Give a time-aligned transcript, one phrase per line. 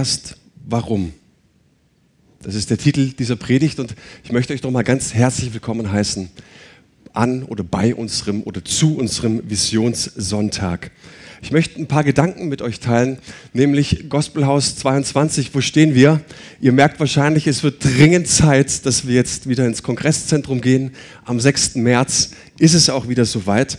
[0.00, 0.36] Erst
[0.66, 1.12] warum?
[2.42, 6.30] Das ist der Titel dieser Predigt und ich möchte euch nochmal ganz herzlich willkommen heißen
[7.12, 10.90] an oder bei unserem oder zu unserem Visionssonntag.
[11.42, 13.18] Ich möchte ein paar Gedanken mit euch teilen,
[13.52, 16.22] nämlich Gospelhaus 22, wo stehen wir?
[16.62, 20.92] Ihr merkt wahrscheinlich, es wird dringend Zeit, dass wir jetzt wieder ins Kongresszentrum gehen.
[21.26, 21.74] Am 6.
[21.74, 23.76] März ist es auch wieder soweit.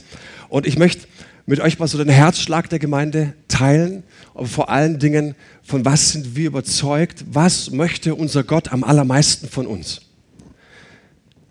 [0.49, 1.07] Und ich möchte
[1.47, 4.03] mit euch mal so den Herzschlag der Gemeinde teilen,
[4.34, 7.25] aber vor allen Dingen, von was sind wir überzeugt?
[7.31, 10.02] Was möchte unser Gott am allermeisten von uns?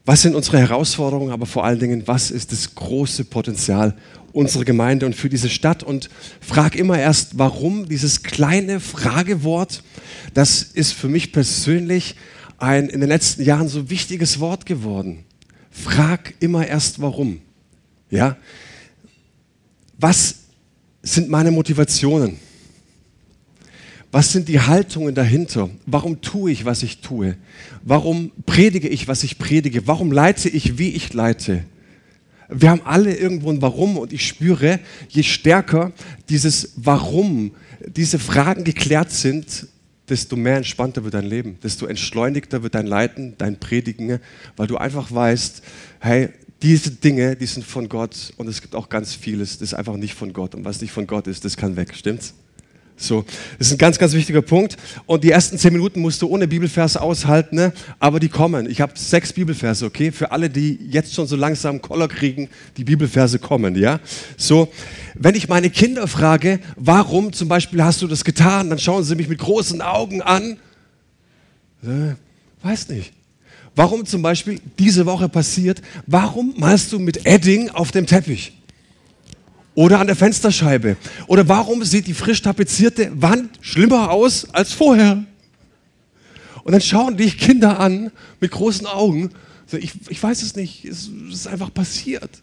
[0.07, 3.97] Was sind unsere Herausforderungen, aber vor allen Dingen, was ist das große Potenzial
[4.33, 5.83] unserer Gemeinde und für diese Stadt?
[5.83, 6.09] Und
[6.41, 9.83] frag immer erst, warum dieses kleine Fragewort,
[10.33, 12.17] das ist für mich persönlich
[12.59, 15.25] ein in den letzten Jahren so wichtiges Wort geworden.
[15.71, 17.41] Frag immer erst, warum.
[18.11, 18.37] Ja,
[19.99, 20.37] was
[21.03, 22.39] sind meine Motivationen?
[24.13, 25.71] Was sind die Haltungen dahinter?
[25.87, 27.37] Warum tue ich, was ich tue?
[27.85, 29.87] Warum predige ich, was ich predige?
[29.87, 31.65] Warum leite ich, wie ich leite?
[32.49, 35.93] Wir haben alle irgendwo ein Warum und ich spüre, je stärker
[36.29, 37.53] dieses Warum,
[37.87, 39.69] diese Fragen geklärt sind,
[40.09, 44.19] desto mehr entspannter wird dein Leben, desto entschleunigter wird dein Leiten, dein Predigen,
[44.57, 45.63] weil du einfach weißt,
[46.01, 46.31] hey,
[46.63, 49.97] diese Dinge, die sind von Gott und es gibt auch ganz vieles, das ist einfach
[49.97, 52.35] nicht von Gott und was nicht von Gott ist, das kann weg, stimmt's?
[53.01, 53.25] So,
[53.59, 54.77] das ist ein ganz, ganz wichtiger Punkt.
[55.07, 57.73] Und die ersten zehn Minuten musst du ohne Bibelverse aushalten, ne?
[57.99, 58.69] aber die kommen.
[58.69, 60.13] Ich habe sechs Bibelverse, okay?
[60.13, 64.01] Für alle, die jetzt schon so langsam Koller kriegen, die Bibelverse kommen, ja?
[64.37, 64.69] So,
[65.15, 69.15] wenn ich meine Kinder frage, warum zum Beispiel hast du das getan, dann schauen sie
[69.15, 70.59] mich mit großen Augen an.
[71.83, 72.15] Äh,
[72.63, 73.15] weiß nicht.
[73.75, 78.53] Warum zum Beispiel diese Woche passiert, warum malst du mit Edding auf dem Teppich?
[79.75, 80.97] Oder an der Fensterscheibe?
[81.27, 85.25] Oder warum sieht die frisch tapezierte Wand schlimmer aus als vorher?
[86.65, 88.11] Und dann schauen dich Kinder an
[88.41, 89.31] mit großen Augen.
[89.73, 92.43] Ich, ich weiß es nicht, es ist einfach passiert.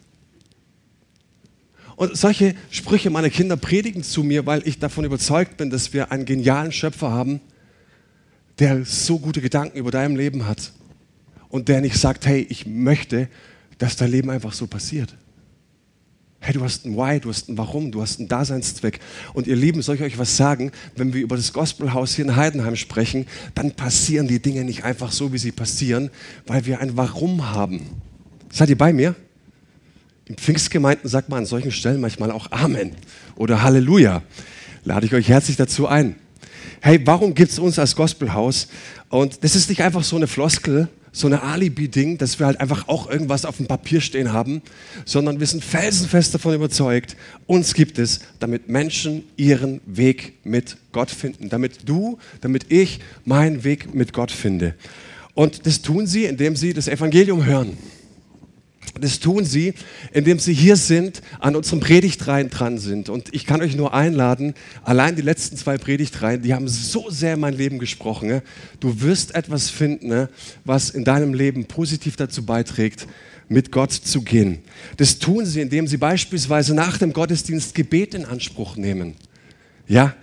[1.96, 6.12] Und solche Sprüche meiner Kinder predigen zu mir, weil ich davon überzeugt bin, dass wir
[6.12, 7.40] einen genialen Schöpfer haben,
[8.58, 10.72] der so gute Gedanken über dein Leben hat
[11.48, 13.28] und der nicht sagt, hey, ich möchte,
[13.78, 15.14] dass dein Leben einfach so passiert.
[16.40, 19.00] Hey, du hast ein Why, du hast ein Warum, du hast einen Daseinszweck.
[19.34, 20.70] Und ihr Lieben, soll ich euch was sagen?
[20.96, 25.10] Wenn wir über das Gospelhaus hier in Heidenheim sprechen, dann passieren die Dinge nicht einfach
[25.10, 26.10] so, wie sie passieren,
[26.46, 27.82] weil wir ein Warum haben.
[28.50, 29.14] Seid ihr bei mir?
[30.26, 32.92] In Pfingstgemeinden sagt man an solchen Stellen manchmal auch Amen
[33.34, 34.22] oder Halleluja.
[34.84, 36.16] Lade ich euch herzlich dazu ein.
[36.80, 38.68] Hey, warum gibt es uns als Gospelhaus?
[39.08, 42.88] Und das ist nicht einfach so eine Floskel, so eine Alibi-Ding, dass wir halt einfach
[42.88, 44.62] auch irgendwas auf dem Papier stehen haben,
[45.04, 51.10] sondern wir sind felsenfest davon überzeugt, uns gibt es, damit Menschen ihren Weg mit Gott
[51.10, 54.74] finden, damit du, damit ich meinen Weg mit Gott finde.
[55.34, 57.76] Und das tun sie, indem sie das Evangelium hören.
[59.00, 59.74] Das tun sie,
[60.12, 63.08] indem sie hier sind, an unserem Predigtreihen dran sind.
[63.08, 67.34] Und ich kann euch nur einladen, allein die letzten zwei Predigtreihen, die haben so sehr
[67.34, 68.42] in mein Leben gesprochen.
[68.80, 70.28] Du wirst etwas finden,
[70.64, 73.06] was in deinem Leben positiv dazu beiträgt,
[73.48, 74.58] mit Gott zu gehen.
[74.96, 79.14] Das tun sie, indem sie beispielsweise nach dem Gottesdienst Gebet in Anspruch nehmen.
[79.86, 80.14] Ja,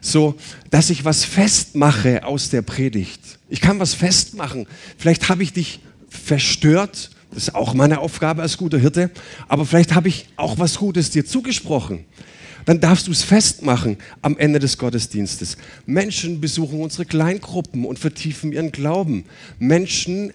[0.00, 0.34] so,
[0.70, 3.20] dass ich was festmache aus der Predigt.
[3.48, 4.66] Ich kann was festmachen.
[4.98, 9.10] Vielleicht habe ich dich verstört das ist auch meine Aufgabe als guter Hirte.
[9.48, 12.04] Aber vielleicht habe ich auch was Gutes dir zugesprochen.
[12.64, 15.56] Dann darfst du es festmachen am Ende des Gottesdienstes.
[15.84, 19.24] Menschen besuchen unsere Kleingruppen und vertiefen ihren Glauben.
[19.58, 20.32] Menschen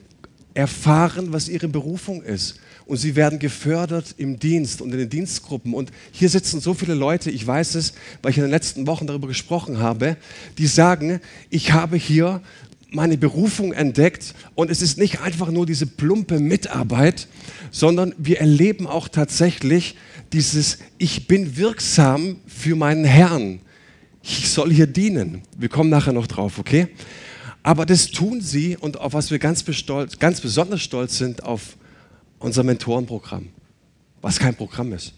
[0.54, 2.60] erfahren, was ihre Berufung ist.
[2.86, 5.74] Und sie werden gefördert im Dienst und in den Dienstgruppen.
[5.74, 9.08] Und hier sitzen so viele Leute, ich weiß es, weil ich in den letzten Wochen
[9.08, 10.18] darüber gesprochen habe,
[10.58, 12.42] die sagen, ich habe hier
[12.92, 17.28] meine Berufung entdeckt und es ist nicht einfach nur diese plumpe Mitarbeit,
[17.72, 19.96] sondern wir erleben auch tatsächlich
[20.34, 23.60] dieses Ich bin wirksam für meinen Herrn.
[24.22, 25.44] Ich soll hier dienen.
[25.58, 26.88] Wir kommen nachher noch drauf, okay?
[27.64, 29.64] Aber das tun sie und auf was wir ganz,
[30.20, 31.78] ganz besonders stolz sind, auf
[32.40, 33.50] unser Mentorenprogramm,
[34.22, 35.14] was kein Programm ist.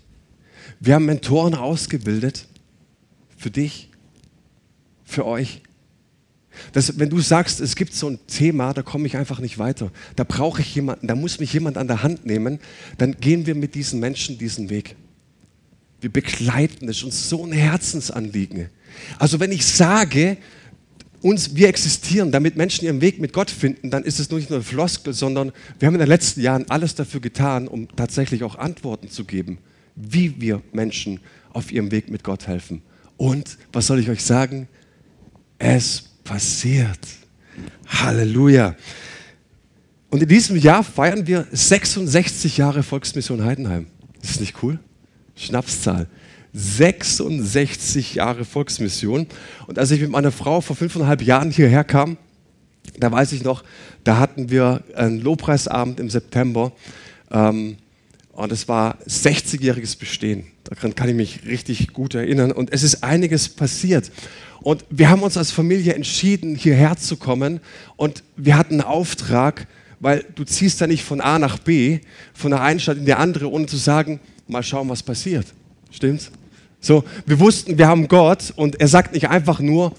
[0.80, 2.48] Wir haben Mentoren ausgebildet
[3.38, 3.90] für dich,
[5.04, 5.62] für euch,
[6.74, 9.92] dass, wenn du sagst, es gibt so ein Thema, da komme ich einfach nicht weiter,
[10.15, 12.59] da brauche ich jemanden, da muss mich jemand an der Hand nehmen,
[12.98, 14.95] dann gehen wir mit diesen Menschen diesen Weg.
[16.00, 18.69] Wir begleiten es, uns so ein Herzensanliegen.
[19.19, 20.38] Also wenn ich sage,
[21.21, 24.57] uns, wir existieren, damit Menschen ihren Weg mit Gott finden, dann ist es nicht nur
[24.57, 28.56] eine Floskel, sondern wir haben in den letzten Jahren alles dafür getan, um tatsächlich auch
[28.56, 29.59] Antworten zu geben,
[29.95, 31.19] wie wir Menschen
[31.53, 32.81] auf ihrem Weg mit Gott helfen.
[33.18, 34.68] Und, was soll ich euch sagen?
[35.62, 37.00] es passiert.
[37.88, 38.76] Halleluja.
[40.10, 43.88] Und in diesem Jahr feiern wir 66 Jahre Volksmission Heidenheim.
[44.22, 44.80] Ist das nicht cool?
[45.36, 46.08] Schnapszahl.
[46.54, 49.28] 66 Jahre Volksmission.
[49.68, 52.18] Und als ich mit meiner Frau vor fünfeinhalb Jahren hierher kam,
[53.00, 53.64] da weiß ich noch,
[54.04, 56.74] da hatten wir einen Lobpreisabend im September.
[57.32, 57.78] Ähm,
[58.33, 60.45] und es war 60-jähriges Bestehen.
[60.63, 62.51] Daran kann ich mich richtig gut erinnern.
[62.51, 64.12] Und es ist einiges passiert.
[64.62, 67.60] Und wir haben uns als Familie entschieden, hierher zu kommen.
[67.98, 69.68] Und wir hatten einen Auftrag,
[70.00, 72.00] weil du ziehst ja nicht von A nach B,
[72.33, 75.48] von der einen Stadt in die andere, ohne zu sagen, mal schauen, was passiert.
[75.92, 76.31] Stimmt's?
[76.80, 79.95] So, wir wussten, wir haben Gott und er sagt nicht einfach nur,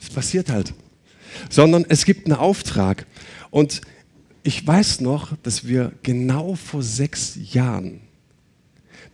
[0.00, 0.72] es passiert halt,
[1.50, 3.06] sondern es gibt einen Auftrag.
[3.50, 3.80] Und
[4.44, 8.02] ich weiß noch, dass wir genau vor sechs Jahren,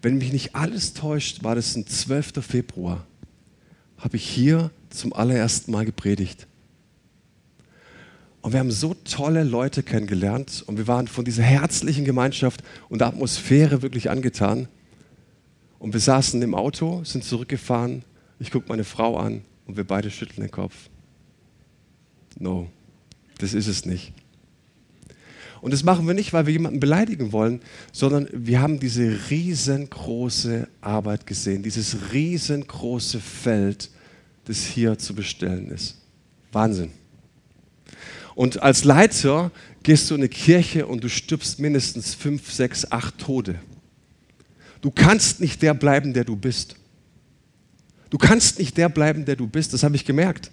[0.03, 2.45] wenn mich nicht alles täuscht, war das ein 12.
[2.45, 3.07] Februar,
[3.97, 6.49] habe ich hier zum allerersten Mal gepredigt.
[8.43, 12.99] Und wir haben so tolle Leute kennengelernt und wir waren von dieser herzlichen Gemeinschaft und
[12.99, 14.67] der Atmosphäre wirklich angetan.
[15.79, 18.03] Und wir saßen im Auto, sind zurückgefahren.
[18.41, 20.75] Ich gucke meine Frau an und wir beide schütteln den Kopf.
[22.37, 22.69] No,
[23.39, 24.13] das ist es nicht.
[25.61, 27.61] Und das machen wir nicht, weil wir jemanden beleidigen wollen,
[27.93, 33.91] sondern wir haben diese riesengroße Arbeit gesehen, dieses riesengroße Feld,
[34.47, 35.99] das hier zu bestellen ist.
[36.53, 36.91] Wahnsinn.
[38.35, 39.51] Und als Leiter
[39.83, 43.59] gehst du in eine Kirche und du stirbst mindestens fünf, sechs, acht Tode.
[44.81, 46.77] Du kannst nicht der bleiben, der du bist.
[48.09, 49.75] Du kannst nicht der bleiben, der du bist.
[49.75, 50.51] Das habe ich gemerkt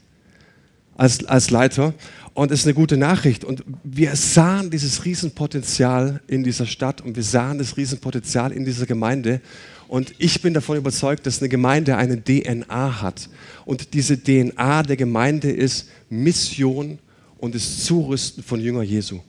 [0.98, 1.94] als, als Leiter.
[2.38, 3.44] Und es ist eine gute Nachricht.
[3.44, 8.86] Und wir sahen dieses Riesenpotenzial in dieser Stadt und wir sahen das Riesenpotenzial in dieser
[8.86, 9.42] Gemeinde.
[9.88, 13.28] Und ich bin davon überzeugt, dass eine Gemeinde eine DNA hat.
[13.66, 17.00] Und diese DNA der Gemeinde ist Mission
[17.39, 19.19] und das Zurüsten von Jünger Jesu.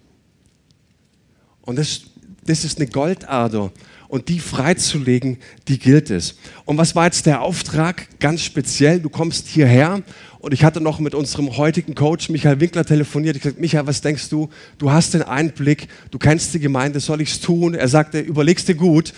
[1.62, 2.02] Und das,
[2.44, 3.72] das ist eine Goldader
[4.08, 5.38] und die freizulegen,
[5.68, 6.36] die gilt es.
[6.64, 8.08] Und was war jetzt der Auftrag?
[8.18, 10.02] Ganz speziell, du kommst hierher
[10.40, 13.36] und ich hatte noch mit unserem heutigen Coach Michael Winkler telefoniert.
[13.36, 14.48] Ich sagte, Michael, was denkst du?
[14.78, 17.74] Du hast den Einblick, du kennst die Gemeinde, soll ich es tun?
[17.74, 19.12] Er sagte, überlegst dir gut,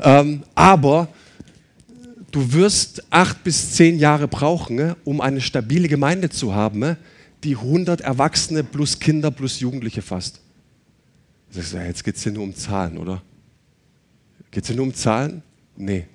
[0.00, 1.08] ähm, aber
[2.30, 6.96] du wirst acht bis zehn Jahre brauchen, ne, um eine stabile Gemeinde zu haben, ne,
[7.44, 10.40] die 100 Erwachsene plus Kinder plus Jugendliche fasst.
[11.54, 13.22] Ich sage, jetzt geht es hier nur um Zahlen, oder?
[14.50, 15.42] Geht es hier nur um Zahlen?
[15.76, 16.06] Nee.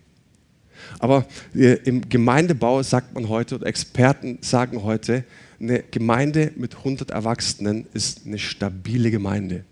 [1.00, 5.24] Aber äh, im Gemeindebau sagt man heute, oder Experten sagen heute,
[5.60, 9.64] eine Gemeinde mit 100 Erwachsenen ist eine stabile Gemeinde.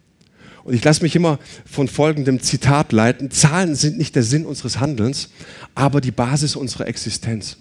[0.64, 3.30] Und ich lasse mich immer von folgendem Zitat leiten.
[3.30, 5.30] Zahlen sind nicht der Sinn unseres Handelns,
[5.76, 7.58] aber die Basis unserer Existenz.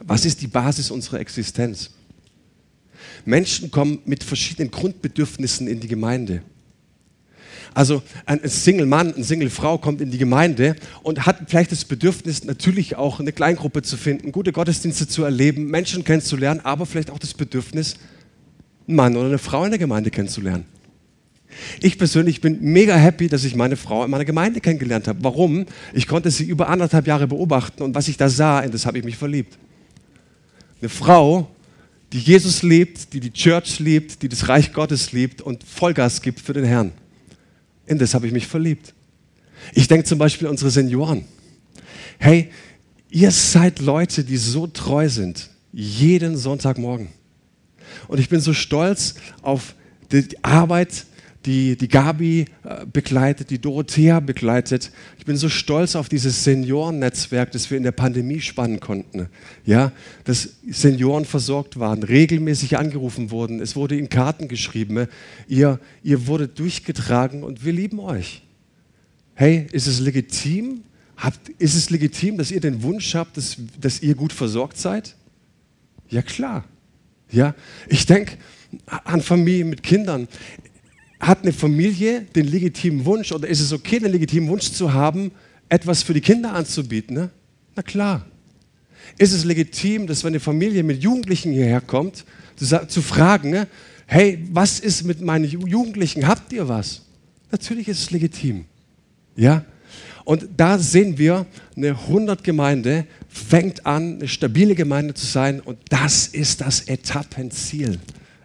[0.00, 1.90] Was ist die Basis unserer Existenz?
[3.26, 6.42] Menschen kommen mit verschiedenen Grundbedürfnissen in die Gemeinde.
[7.74, 12.96] Also ein Single-Mann, eine Single-Frau kommt in die Gemeinde und hat vielleicht das Bedürfnis, natürlich
[12.96, 17.34] auch eine Kleingruppe zu finden, gute Gottesdienste zu erleben, Menschen kennenzulernen, aber vielleicht auch das
[17.34, 17.96] Bedürfnis,
[18.86, 20.64] einen Mann oder eine Frau in der Gemeinde kennenzulernen.
[21.80, 25.22] Ich persönlich bin mega happy, dass ich meine Frau in meiner Gemeinde kennengelernt habe.
[25.22, 25.66] Warum?
[25.92, 28.98] Ich konnte sie über anderthalb Jahre beobachten und was ich da sah, in das habe
[28.98, 29.58] ich mich verliebt.
[30.80, 31.48] Eine Frau,
[32.12, 36.40] die Jesus liebt, die die Church liebt, die das Reich Gottes liebt und Vollgas gibt
[36.40, 36.92] für den Herrn.
[37.86, 38.94] In das habe ich mich verliebt.
[39.74, 41.24] Ich denke zum Beispiel an unsere Senioren.
[42.18, 42.50] Hey,
[43.10, 47.08] ihr seid Leute, die so treu sind, jeden Sonntagmorgen.
[48.08, 49.74] Und ich bin so stolz auf
[50.10, 51.06] die Arbeit,
[51.44, 54.92] die, die Gabi äh, begleitet, die Dorothea begleitet.
[55.18, 59.28] Ich bin so stolz auf dieses Seniorennetzwerk, das wir in der Pandemie spannen konnten.
[59.64, 59.92] Ja,
[60.24, 65.06] dass Senioren versorgt waren, regelmäßig angerufen wurden, es wurde in Karten geschrieben.
[65.48, 68.42] Ihr, ihr wurdet durchgetragen und wir lieben euch.
[69.34, 70.82] Hey, ist es legitim?
[71.16, 75.14] Habt, ist es legitim, dass ihr den Wunsch habt, dass, dass ihr gut versorgt seid?
[76.08, 76.64] Ja, klar.
[77.30, 77.54] Ja,
[77.88, 78.36] ich denke
[78.86, 80.28] an Familien mit Kindern
[81.22, 85.30] hat eine Familie den legitimen Wunsch oder ist es okay, den legitimen Wunsch zu haben,
[85.68, 87.14] etwas für die Kinder anzubieten?
[87.14, 87.30] Ne?
[87.76, 88.26] Na klar.
[89.18, 92.24] Ist es legitim, dass wenn eine Familie mit Jugendlichen hierher kommt,
[92.56, 93.68] zu, zu fragen, ne?
[94.06, 96.26] hey, was ist mit meinen Jugendlichen?
[96.26, 97.02] Habt ihr was?
[97.52, 98.64] Natürlich ist es legitim.
[99.36, 99.64] Ja?
[100.24, 105.78] Und da sehen wir, eine 100 Gemeinde fängt an, eine stabile Gemeinde zu sein und
[105.88, 107.98] das ist das Etappenziel.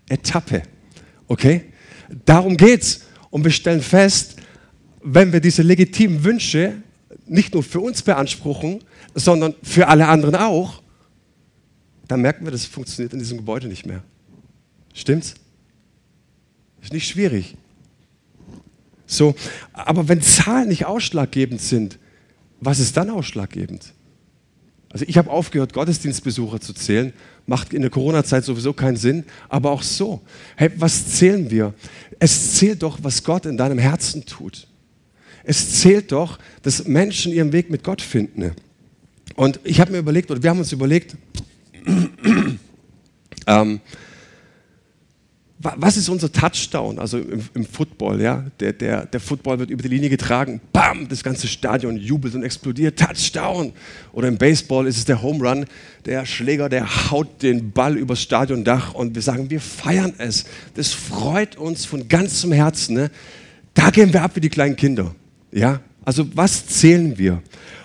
[0.10, 0.62] Etappe.
[1.28, 1.66] Okay?
[2.26, 3.02] Darum geht es.
[3.30, 4.38] Und wir stellen fest,
[5.04, 6.82] wenn wir diese legitimen Wünsche
[7.26, 8.84] nicht nur für uns beanspruchen,
[9.14, 10.82] sondern für alle anderen auch,
[12.08, 14.04] dann merken wir, das funktioniert in diesem Gebäude nicht mehr.
[14.94, 15.36] Stimmt's?
[16.82, 17.56] Ist nicht schwierig.
[19.06, 19.36] So,
[19.74, 21.98] aber wenn Zahlen nicht ausschlaggebend sind,
[22.60, 23.94] was ist dann ausschlaggebend?
[24.98, 27.14] Also ich habe aufgehört, Gottesdienstbesucher zu zählen.
[27.46, 29.26] Macht in der Corona-Zeit sowieso keinen Sinn.
[29.48, 30.24] Aber auch so.
[30.56, 31.76] Hey, was zählen wir?
[32.18, 34.66] Es zählt doch, was Gott in deinem Herzen tut.
[35.44, 38.54] Es zählt doch, dass Menschen ihren Weg mit Gott finden.
[39.36, 41.16] Und ich habe mir überlegt, oder wir haben uns überlegt,
[43.46, 43.80] ähm,
[45.76, 47.00] was ist unser Touchdown?
[47.00, 51.08] Also im, im, Football, ja, der, der, der Football wird über die Linie getragen, bam,
[51.08, 53.74] das ganze Stadion jubelt und explodiert, Touchdown.
[54.14, 55.66] Oder im Baseball ist es der Home Run,
[56.06, 60.46] der Schläger, der haut den Ball übers Stadiondach und wir sagen, wir feiern es.
[60.76, 62.96] Das freut uns von ganzem Herzen.
[62.96, 63.12] Ne?
[63.74, 65.14] Da gehen wir ab wie die kleinen Kinder.
[65.52, 67.42] Ja, also was zählen wir?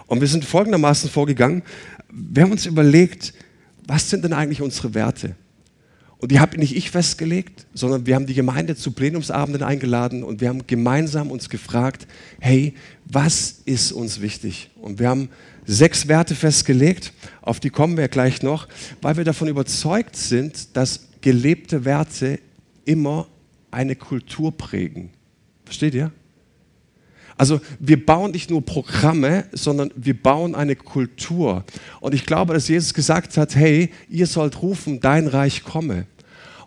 [0.06, 1.62] Und wir sind folgendermaßen vorgegangen.
[2.12, 3.32] Wir haben uns überlegt,
[3.86, 5.34] was sind denn eigentlich unsere Werte?
[6.22, 10.40] Und die habe nicht ich festgelegt, sondern wir haben die Gemeinde zu Plenumsabenden eingeladen und
[10.40, 12.06] wir haben gemeinsam uns gefragt,
[12.38, 12.74] hey,
[13.06, 14.70] was ist uns wichtig?
[14.80, 15.30] Und wir haben
[15.66, 18.68] sechs Werte festgelegt, auf die kommen wir gleich noch,
[19.00, 22.38] weil wir davon überzeugt sind, dass gelebte Werte
[22.84, 23.26] immer
[23.72, 25.10] eine Kultur prägen.
[25.64, 26.12] Versteht ihr?
[27.36, 31.64] Also wir bauen nicht nur Programme, sondern wir bauen eine Kultur.
[32.00, 36.06] Und ich glaube, dass Jesus gesagt hat, hey, ihr sollt rufen, dein Reich komme.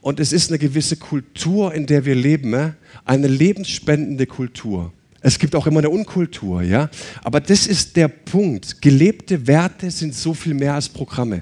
[0.01, 4.93] Und es ist eine gewisse Kultur, in der wir leben, eine lebensspendende Kultur.
[5.21, 6.91] Es gibt auch immer eine Unkultur, ja.
[7.23, 8.81] Aber das ist der Punkt.
[8.83, 11.41] Gelebte Werte sind so viel mehr als Programme.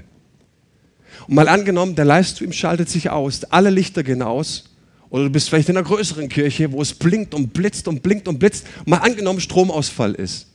[1.27, 4.72] Und mal angenommen, der Livestream schaltet sich aus, alle Lichter gehen aus,
[5.13, 8.27] oder du bist vielleicht in einer größeren Kirche, wo es blinkt und blitzt und blinkt
[8.27, 8.65] und blitzt.
[8.88, 10.48] Mal angenommen, Stromausfall ist.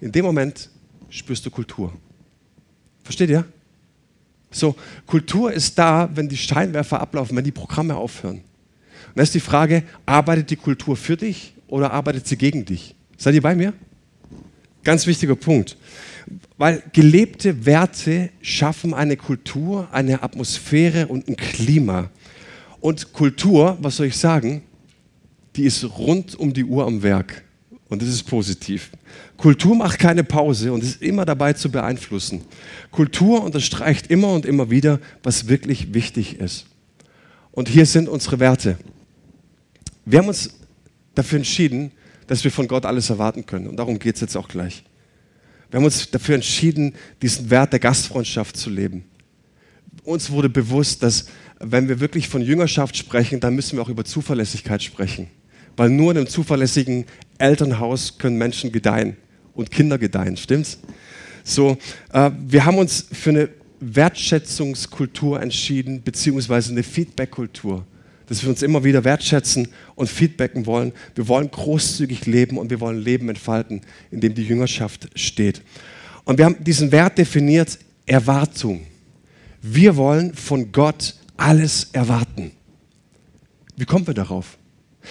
[0.00, 0.70] In dem Moment
[1.10, 1.92] spürst du Kultur.
[3.04, 3.44] Versteht ihr?
[4.50, 4.74] So,
[5.04, 8.36] Kultur ist da, wenn die Scheinwerfer ablaufen, wenn die Programme aufhören.
[8.36, 12.94] Und dann ist die Frage, arbeitet die Kultur für dich oder arbeitet sie gegen dich?
[13.18, 13.74] Seid ihr bei mir?
[14.84, 15.76] Ganz wichtiger Punkt.
[16.56, 22.08] Weil gelebte Werte schaffen eine Kultur, eine Atmosphäre und ein Klima.
[22.86, 24.62] Und Kultur, was soll ich sagen,
[25.56, 27.42] die ist rund um die Uhr am Werk.
[27.88, 28.92] Und das ist positiv.
[29.36, 32.42] Kultur macht keine Pause und ist immer dabei zu beeinflussen.
[32.92, 36.66] Kultur unterstreicht immer und immer wieder, was wirklich wichtig ist.
[37.50, 38.78] Und hier sind unsere Werte.
[40.04, 40.50] Wir haben uns
[41.16, 41.90] dafür entschieden,
[42.28, 43.66] dass wir von Gott alles erwarten können.
[43.66, 44.84] Und darum geht es jetzt auch gleich.
[45.72, 49.06] Wir haben uns dafür entschieden, diesen Wert der Gastfreundschaft zu leben.
[50.04, 51.26] Uns wurde bewusst, dass
[51.60, 55.28] wenn wir wirklich von Jüngerschaft sprechen, dann müssen wir auch über Zuverlässigkeit sprechen.
[55.76, 57.04] Weil nur in einem zuverlässigen
[57.38, 59.16] Elternhaus können Menschen gedeihen
[59.54, 60.78] und Kinder gedeihen, stimmt's?
[61.44, 61.78] So,
[62.12, 63.48] äh, wir haben uns für eine
[63.80, 67.84] Wertschätzungskultur entschieden, beziehungsweise eine Feedbackkultur,
[68.26, 70.92] dass wir uns immer wieder wertschätzen und feedbacken wollen.
[71.14, 75.62] Wir wollen großzügig leben und wir wollen Leben entfalten, in dem die Jüngerschaft steht.
[76.24, 78.84] Und wir haben diesen Wert definiert, Erwartung.
[79.62, 82.52] Wir wollen von Gott alles erwarten.
[83.76, 84.58] Wie kommen wir darauf?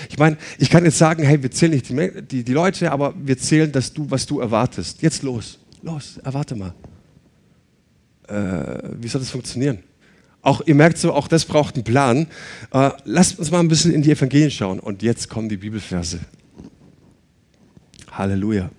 [0.09, 3.13] Ich meine, ich kann jetzt sagen, hey, wir zählen nicht die, die, die Leute, aber
[3.17, 5.01] wir zählen, dass du, was du erwartest.
[5.01, 6.73] Jetzt los, los, erwarte mal.
[8.27, 9.79] Äh, wie soll das funktionieren?
[10.41, 12.27] Auch, ihr merkt so, auch das braucht einen Plan.
[12.71, 14.79] Äh, lasst uns mal ein bisschen in die Evangelien schauen.
[14.79, 16.19] Und jetzt kommen die Bibelverse.
[18.11, 18.69] Halleluja.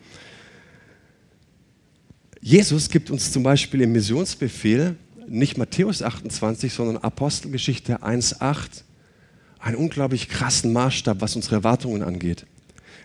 [2.40, 4.96] Jesus gibt uns zum Beispiel im Missionsbefehl
[5.28, 8.82] nicht Matthäus 28, sondern Apostelgeschichte 1,8
[9.58, 12.46] einen unglaublich krassen Maßstab, was unsere Erwartungen angeht.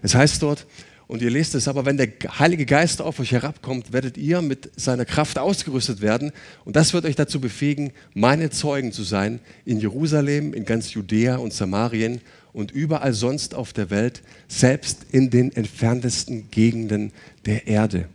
[0.01, 0.67] Es heißt dort,
[1.07, 2.07] und ihr lest es, aber wenn der
[2.39, 6.31] Heilige Geist auf euch herabkommt, werdet ihr mit seiner Kraft ausgerüstet werden
[6.63, 11.35] und das wird euch dazu befähigen, meine Zeugen zu sein in Jerusalem, in ganz Judäa
[11.35, 12.21] und Samarien
[12.53, 17.11] und überall sonst auf der Welt, selbst in den entferntesten Gegenden
[17.45, 18.07] der Erde.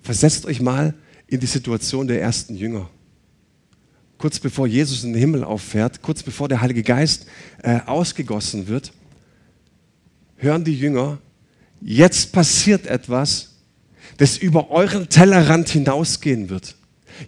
[0.00, 0.94] Versetzt euch mal
[1.26, 2.88] in die Situation der ersten Jünger
[4.18, 7.26] kurz bevor Jesus in den Himmel auffährt, kurz bevor der Heilige Geist
[7.62, 8.92] äh, ausgegossen wird,
[10.36, 11.18] hören die Jünger,
[11.80, 13.54] jetzt passiert etwas,
[14.16, 16.76] das über euren Tellerrand hinausgehen wird.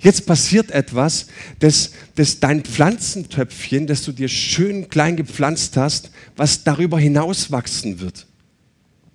[0.01, 1.29] Jetzt passiert etwas,
[1.61, 8.01] das, das dein Pflanzentöpfchen, das du dir schön klein gepflanzt hast, was darüber hinaus wachsen
[8.01, 8.27] wird.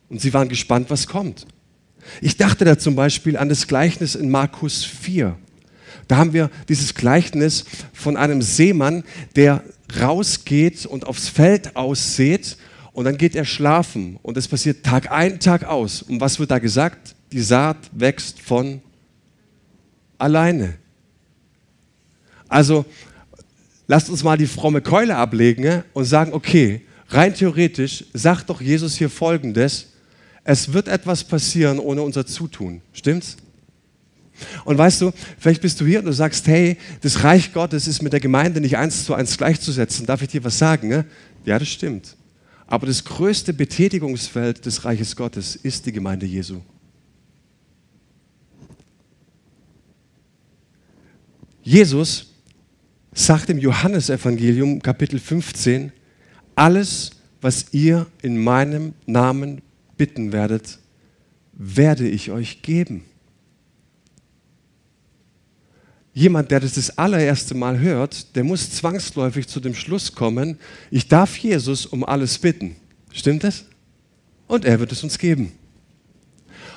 [0.09, 1.45] Und sie waren gespannt, was kommt.
[2.21, 5.35] Ich dachte da zum Beispiel an das Gleichnis in Markus 4.
[6.07, 9.03] Da haben wir dieses Gleichnis von einem Seemann,
[9.35, 9.63] der
[9.99, 12.57] rausgeht und aufs Feld aussät
[12.93, 16.01] und dann geht er schlafen und es passiert Tag ein, Tag aus.
[16.01, 17.15] Und was wird da gesagt?
[17.31, 18.81] Die Saat wächst von
[20.17, 20.75] alleine.
[22.47, 22.85] Also
[23.87, 28.95] lasst uns mal die fromme Keule ablegen und sagen, okay, rein theoretisch sagt doch Jesus
[28.95, 29.92] hier Folgendes,
[30.43, 32.81] es wird etwas passieren ohne unser Zutun.
[32.91, 33.37] Stimmt's?
[34.65, 38.01] Und weißt du, vielleicht bist du hier und du sagst, hey, das Reich Gottes ist
[38.01, 40.05] mit der Gemeinde nicht eins zu eins gleichzusetzen.
[40.05, 40.87] Darf ich dir was sagen?
[40.87, 41.05] Ne?
[41.45, 42.17] Ja, das stimmt.
[42.65, 46.61] Aber das größte Betätigungsfeld des Reiches Gottes ist die Gemeinde Jesu.
[51.61, 52.27] Jesus
[53.13, 55.91] sagt im Johannesevangelium Kapitel 15,
[56.55, 59.61] alles, was ihr in meinem Namen
[60.03, 60.79] bitten werdet,
[61.53, 63.05] werde ich euch geben.
[66.13, 70.59] Jemand, der das das allererste Mal hört, der muss zwangsläufig zu dem Schluss kommen,
[70.91, 72.75] ich darf Jesus um alles bitten.
[73.13, 73.63] Stimmt das?
[74.45, 75.53] Und er wird es uns geben.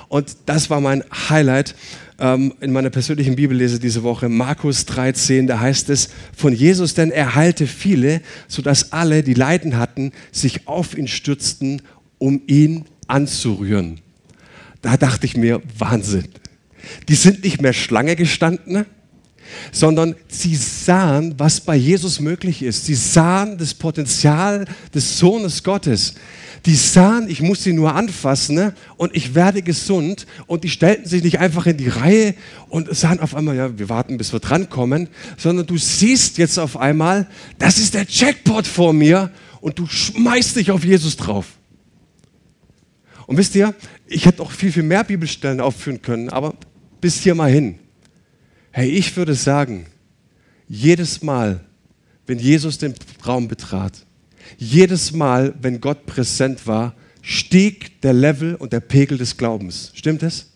[0.07, 1.75] Und das war mein Highlight
[2.17, 4.29] ähm, in meiner persönlichen Bibellese diese Woche.
[4.29, 9.75] Markus 13, da heißt es von Jesus, denn er heilte viele, sodass alle, die Leiden
[9.75, 11.81] hatten, sich auf ihn stürzten,
[12.19, 14.01] um ihn anzurühren.
[14.81, 16.27] Da dachte ich mir, Wahnsinn.
[17.09, 18.85] Die sind nicht mehr Schlange gestanden,
[19.71, 22.85] sondern sie sahen, was bei Jesus möglich ist.
[22.85, 26.15] Sie sahen das Potenzial des Sohnes Gottes.
[26.65, 28.73] Die sahen, ich muss sie nur anfassen ne?
[28.97, 30.27] und ich werde gesund.
[30.47, 32.35] Und die stellten sich nicht einfach in die Reihe
[32.67, 36.77] und sahen auf einmal, ja, wir warten, bis wir drankommen, sondern du siehst jetzt auf
[36.77, 41.56] einmal, das ist der Jackpot vor mir und du schmeißt dich auf Jesus drauf.
[43.27, 43.75] Und wisst ihr,
[44.07, 46.55] ich hätte auch viel, viel mehr Bibelstellen aufführen können, aber
[47.01, 47.77] bis hier mal hin.
[48.71, 49.85] Hey, ich würde sagen,
[50.67, 51.59] jedes Mal,
[52.25, 54.05] wenn Jesus den Raum betrat,
[54.57, 59.91] jedes Mal, wenn Gott präsent war, stieg der Level und der Pegel des Glaubens.
[59.93, 60.53] Stimmt es?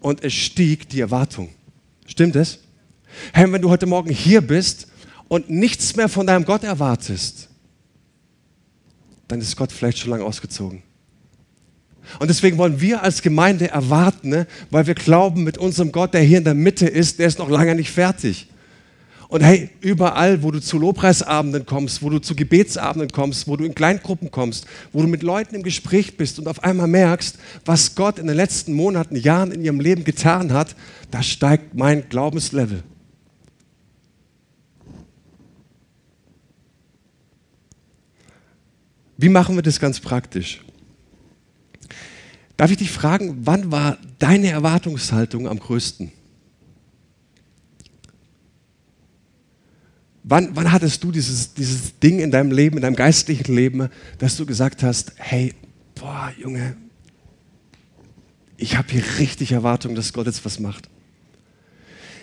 [0.00, 1.50] Und es stieg die Erwartung.
[2.06, 2.60] Stimmt es?
[3.34, 4.88] Hey, wenn du heute Morgen hier bist
[5.28, 7.50] und nichts mehr von deinem Gott erwartest,
[9.28, 10.82] dann ist Gott vielleicht schon lange ausgezogen.
[12.18, 14.46] Und deswegen wollen wir als Gemeinde erwarten, ne?
[14.70, 17.50] weil wir glauben, mit unserem Gott, der hier in der Mitte ist, der ist noch
[17.50, 18.48] lange nicht fertig.
[19.28, 23.64] Und hey, überall, wo du zu Lobpreisabenden kommst, wo du zu Gebetsabenden kommst, wo du
[23.64, 27.96] in Kleingruppen kommst, wo du mit Leuten im Gespräch bist und auf einmal merkst, was
[27.96, 30.76] Gott in den letzten Monaten, Jahren in ihrem Leben getan hat,
[31.10, 32.84] da steigt mein Glaubenslevel.
[39.18, 40.65] Wie machen wir das ganz praktisch?
[42.56, 46.10] Darf ich dich fragen, wann war deine Erwartungshaltung am größten?
[50.22, 53.88] Wann, wann hattest du dieses, dieses Ding in deinem Leben, in deinem geistlichen Leben,
[54.18, 55.54] dass du gesagt hast, hey,
[55.94, 56.76] boah, Junge,
[58.56, 60.88] ich habe hier richtig Erwartung, dass Gott jetzt was macht.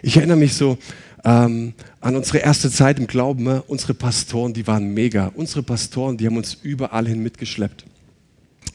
[0.01, 0.77] Ich erinnere mich so
[1.23, 3.47] ähm, an unsere erste Zeit im Glauben.
[3.67, 5.31] Unsere Pastoren, die waren mega.
[5.35, 7.85] Unsere Pastoren, die haben uns überall hin mitgeschleppt.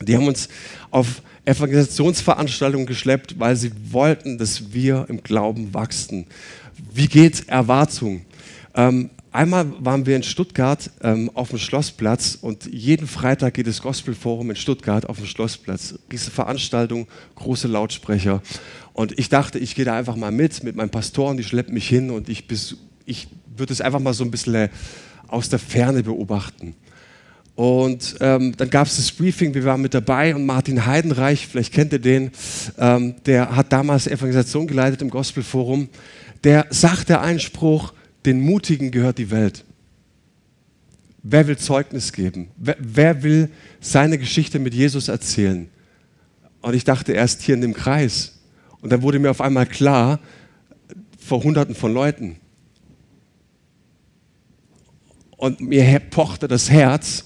[0.00, 0.48] Die haben uns
[0.90, 6.26] auf Evangelisationsveranstaltungen geschleppt, weil sie wollten, dass wir im Glauben wachsen.
[6.92, 8.26] Wie geht Erwartung?
[8.74, 13.80] Ähm, einmal waren wir in Stuttgart ähm, auf dem Schlossplatz und jeden Freitag geht das
[13.80, 15.94] Gospelforum in Stuttgart auf dem Schlossplatz.
[16.12, 18.42] Diese Veranstaltung, große Lautsprecher.
[18.92, 21.88] Und ich dachte, ich gehe da einfach mal mit, mit meinen Pastoren, die schleppen mich
[21.88, 22.44] hin und ich,
[23.06, 24.68] ich würde es einfach mal so ein bisschen
[25.28, 26.74] aus der Ferne beobachten.
[27.58, 31.74] Und ähm, dann gab es das Briefing, wir waren mit dabei und Martin Heidenreich, vielleicht
[31.74, 32.30] kennt ihr den,
[32.78, 35.88] ähm, der hat damals Evangelisation geleitet im Gospelforum,
[36.44, 37.94] der sagte einen Spruch,
[38.26, 39.64] den Mutigen gehört die Welt.
[41.24, 42.46] Wer will Zeugnis geben?
[42.58, 45.68] Wer, wer will seine Geschichte mit Jesus erzählen?
[46.60, 48.38] Und ich dachte erst hier in dem Kreis.
[48.82, 50.20] Und dann wurde mir auf einmal klar,
[51.18, 52.36] vor Hunderten von Leuten.
[55.36, 57.24] Und mir pochte das Herz,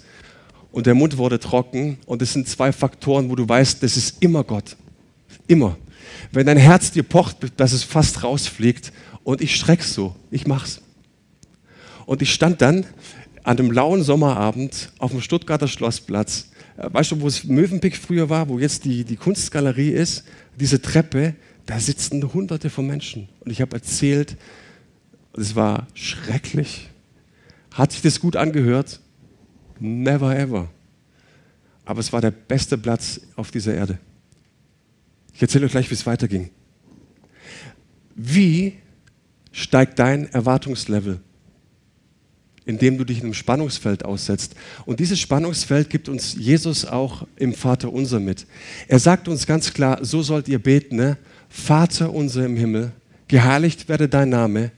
[0.72, 1.98] und der Mund wurde trocken.
[2.06, 4.76] Und es sind zwei Faktoren, wo du weißt, das ist immer Gott.
[5.46, 5.76] Immer.
[6.32, 10.80] Wenn dein Herz dir pocht, dass es fast rausfliegt und ich streck's so, ich mach's.
[12.06, 12.86] Und ich stand dann
[13.44, 16.50] an einem lauen Sommerabend auf dem Stuttgarter Schlossplatz.
[16.76, 20.24] Äh, weißt du, wo es Mövenpick früher war, wo jetzt die, die Kunstgalerie ist?
[20.58, 21.34] Diese Treppe,
[21.66, 23.28] da sitzen hunderte von Menschen.
[23.40, 24.36] Und ich habe erzählt,
[25.36, 26.88] es war schrecklich.
[27.72, 29.00] Hat sich das gut angehört?
[29.82, 30.68] Never ever.
[31.84, 33.98] Aber es war der beste Platz auf dieser Erde.
[35.34, 36.50] Ich erzähle euch gleich, wie es weiterging.
[38.14, 38.74] Wie
[39.50, 41.18] steigt dein Erwartungslevel,
[42.64, 44.54] indem du dich in einem Spannungsfeld aussetzt?
[44.86, 48.46] Und dieses Spannungsfeld gibt uns Jesus auch im Vater unser mit.
[48.86, 51.18] Er sagt uns ganz klar, so sollt ihr beten, ne?
[51.48, 52.92] Vater unser im Himmel,
[53.26, 54.70] geheiligt werde dein Name,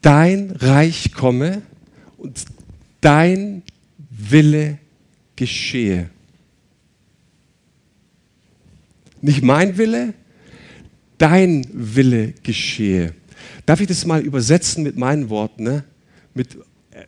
[0.00, 1.62] dein Reich komme
[2.18, 2.44] und
[3.00, 3.62] dein
[4.30, 4.78] Wille
[5.36, 6.10] geschehe.
[9.20, 10.14] Nicht mein Wille,
[11.18, 13.14] dein Wille geschehe.
[13.66, 15.62] Darf ich das mal übersetzen mit meinen Worten?
[15.64, 15.84] Ne?
[16.34, 16.56] Mit,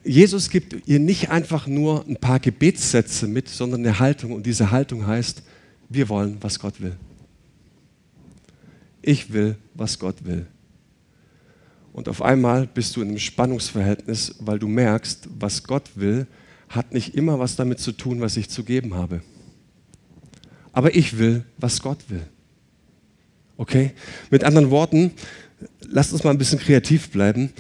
[0.05, 4.33] Jesus gibt ihr nicht einfach nur ein paar Gebetssätze mit, sondern eine Haltung.
[4.33, 5.43] Und diese Haltung heißt,
[5.89, 6.97] wir wollen, was Gott will.
[9.03, 10.47] Ich will, was Gott will.
[11.93, 16.27] Und auf einmal bist du in einem Spannungsverhältnis, weil du merkst, was Gott will,
[16.71, 19.23] hat nicht immer was damit zu tun, was ich zu geben habe.
[20.73, 22.23] Aber ich will, was Gott will.
[23.57, 23.91] Okay?
[24.31, 25.11] Mit anderen Worten,
[25.81, 27.51] lasst uns mal ein bisschen kreativ bleiben.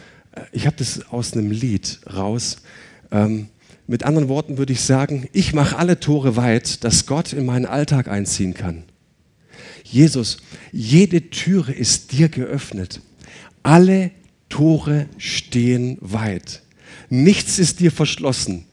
[0.53, 2.59] Ich habe das aus einem Lied raus.
[3.11, 3.49] Ähm,
[3.89, 7.67] mit anderen Worten würde ich sagen, ich mache alle Tore weit, dass Gott in meinen
[7.67, 8.85] Alltag einziehen kann.
[9.83, 10.37] Jesus,
[10.71, 13.01] jede Türe ist dir geöffnet.
[13.65, 14.13] Alle
[14.49, 16.63] Tore stehen weit.
[17.09, 18.67] Nichts ist dir verschlossen.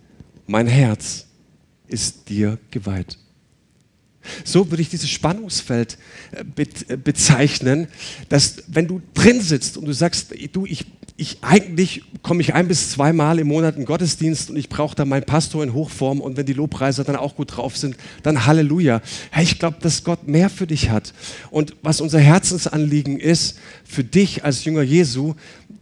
[0.47, 1.27] Mein Herz
[1.87, 3.17] ist dir geweiht.
[4.43, 5.97] So würde ich dieses Spannungsfeld
[6.31, 7.87] äh, äh, bezeichnen,
[8.29, 12.67] dass wenn du drin sitzt und du sagst, du, ich, ich eigentlich komme ich ein
[12.67, 16.37] bis zweimal im Monat in Gottesdienst und ich brauche da meinen Pastor in Hochform und
[16.37, 19.01] wenn die Lobpreiser dann auch gut drauf sind, dann Halleluja.
[19.31, 21.13] Hey, ich glaube, dass Gott mehr für dich hat.
[21.49, 25.35] Und was unser Herzensanliegen ist, für dich als Jünger Jesu,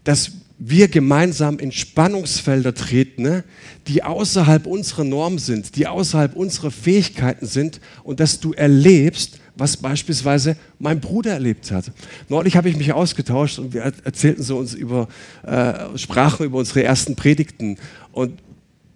[0.03, 3.43] dass wir gemeinsam in Spannungsfelder treten, ne,
[3.87, 9.77] die außerhalb unserer Norm sind, die außerhalb unserer Fähigkeiten sind und dass du erlebst, was
[9.77, 11.91] beispielsweise mein Bruder erlebt hat.
[12.29, 15.07] Neulich habe ich mich ausgetauscht und wir erzählten so uns über,
[15.43, 17.77] äh, sprachen über unsere ersten Predigten.
[18.11, 18.39] Und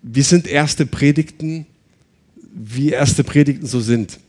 [0.02, 1.66] wie sind erste Predigten,
[2.54, 4.20] wie erste Predigten so sind.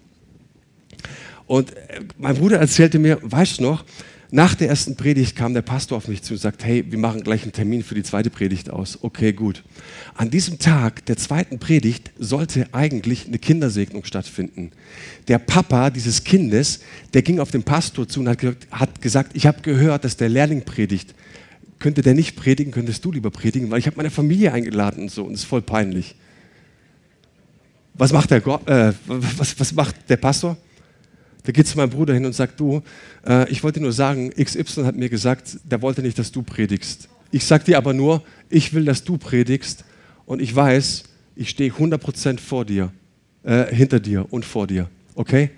[1.46, 3.84] Und äh, mein Bruder erzählte mir, weißt du noch,
[4.32, 7.22] nach der ersten Predigt kam der Pastor auf mich zu und sagt, hey, wir machen
[7.22, 8.98] gleich einen Termin für die zweite Predigt aus.
[9.02, 9.64] Okay, gut.
[10.14, 14.70] An diesem Tag der zweiten Predigt sollte eigentlich eine Kindersegnung stattfinden.
[15.26, 16.80] Der Papa dieses Kindes,
[17.12, 18.38] der ging auf den Pastor zu und hat,
[18.70, 21.14] hat gesagt, ich habe gehört, dass der Lehrling predigt.
[21.80, 25.10] Könnte der nicht predigen, könntest du lieber predigen, weil ich habe meine Familie eingeladen und
[25.10, 26.14] so und es ist voll peinlich.
[27.94, 30.56] Was macht der, äh, was, was macht der Pastor?
[31.44, 32.82] Da geht zu meinem Bruder hin und sagt, du,
[33.26, 37.08] äh, ich wollte nur sagen, XY hat mir gesagt, der wollte nicht, dass du predigst.
[37.30, 39.84] Ich sage dir aber nur, ich will, dass du predigst
[40.26, 41.04] und ich weiß,
[41.36, 42.92] ich stehe 100% vor dir,
[43.42, 44.88] äh, hinter dir und vor dir.
[45.14, 45.50] Okay?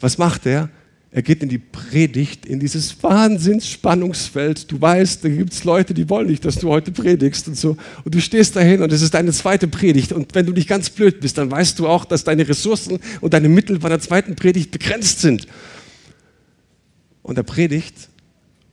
[0.00, 0.68] Was macht er?
[1.16, 4.70] Er geht in die Predigt, in dieses Wahnsinnsspannungsfeld.
[4.70, 7.78] Du weißt, da gibt es Leute, die wollen nicht, dass du heute predigst und so.
[8.04, 10.12] Und du stehst dahin und es ist deine zweite Predigt.
[10.12, 13.32] Und wenn du nicht ganz blöd bist, dann weißt du auch, dass deine Ressourcen und
[13.32, 15.46] deine Mittel bei der zweiten Predigt begrenzt sind.
[17.22, 18.10] Und er predigt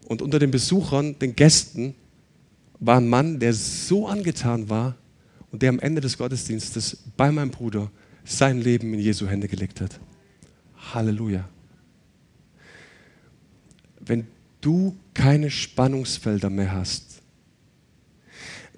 [0.03, 1.95] und unter den Besuchern, den Gästen,
[2.81, 4.97] war ein Mann, der so angetan war
[5.49, 7.89] und der am Ende des Gottesdienstes bei meinem Bruder
[8.25, 9.97] sein Leben in Jesu Hände gelegt hat.
[10.93, 11.47] Halleluja
[14.05, 14.27] wenn
[14.61, 17.21] du keine Spannungsfelder mehr hast,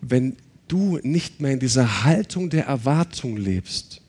[0.02, 4.02] wenn du nicht mehr in dieser Haltung der Erwartung lebst,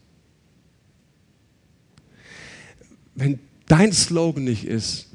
[3.14, 5.08] wenn dein Slogan nicht ist,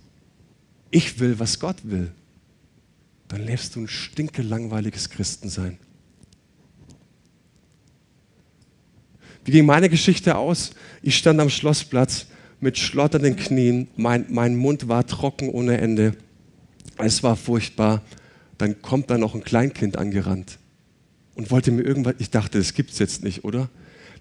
[0.89, 2.11] ich will, was Gott will,
[3.27, 5.77] dann lebst du ein stinkelangweiliges Christensein.
[9.45, 10.71] Wie ging meine Geschichte aus?
[11.01, 12.27] Ich stand am Schlossplatz
[12.61, 16.15] mit schlotternden Knien, mein, mein Mund war trocken ohne Ende.
[16.97, 18.01] Es war furchtbar.
[18.57, 20.59] Dann kommt da noch ein Kleinkind angerannt
[21.35, 23.69] und wollte mir irgendwas, ich dachte, das gibt's jetzt nicht, oder?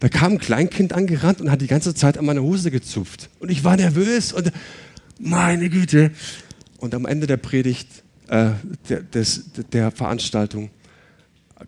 [0.01, 3.29] Da kam ein Kleinkind angerannt und hat die ganze Zeit an meine Hose gezupft.
[3.39, 4.51] Und ich war nervös und
[5.19, 6.11] meine Güte.
[6.79, 7.89] Und am Ende der Predigt,
[8.29, 8.53] äh,
[8.89, 10.71] der, des, der Veranstaltung,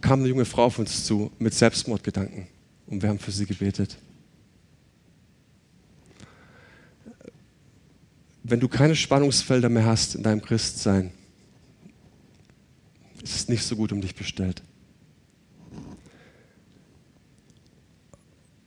[0.01, 2.47] kam eine junge Frau auf uns zu mit Selbstmordgedanken.
[2.87, 3.99] Und wir haben für sie gebetet.
[8.45, 11.13] Wenn du keine Spannungsfelder mehr hast in deinem Christsein,
[13.23, 14.63] ist es nicht so gut um dich bestellt.